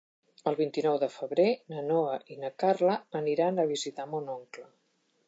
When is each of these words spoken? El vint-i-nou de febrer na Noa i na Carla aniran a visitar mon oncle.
El 0.51 0.55
vint-i-nou 0.59 0.95
de 1.01 1.09
febrer 1.15 1.45
na 1.73 1.83
Noa 1.89 2.15
i 2.37 2.37
na 2.45 2.51
Carla 2.63 2.97
aniran 3.21 3.61
a 3.61 3.67
visitar 3.73 4.09
mon 4.15 4.33
oncle. 4.39 4.65